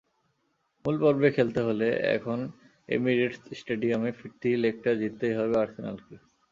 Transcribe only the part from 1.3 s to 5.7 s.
খেলতে হলে এখন এমিরেটস স্টেডিয়ামে ফিরতি লেগটা জিততেই হবে